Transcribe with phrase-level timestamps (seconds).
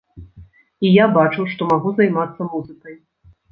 [0.87, 3.01] І я бачу, што магу займацца музыкай.